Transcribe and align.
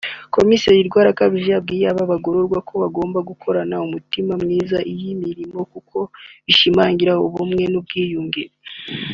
Komiseri 0.35 0.87
Rwarakabije 0.89 1.49
yabwiye 1.55 1.85
aba 1.91 2.11
bagororwa 2.11 2.57
ko 2.67 2.73
bagomba 2.83 3.19
gukorana 3.29 3.75
umutima 3.87 4.31
mwiza 4.41 4.77
iyi 4.93 5.09
mirimo 5.23 5.59
kuko 5.71 5.97
ishimangira 6.51 7.13
ubumwe 7.27 7.63
n’ubwiyunge 7.71 8.43